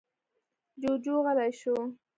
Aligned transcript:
جُوجُو 0.81 1.15
غلی 1.25 1.49
شو. 1.59 1.75